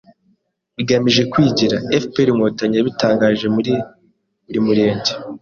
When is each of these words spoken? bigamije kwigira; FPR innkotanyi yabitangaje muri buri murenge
bigamije 0.75 1.21
kwigira; 1.31 1.75
FPR 2.03 2.27
innkotanyi 2.31 2.75
yabitangaje 2.77 3.45
muri 3.55 3.73
buri 4.45 4.59
murenge 4.65 5.11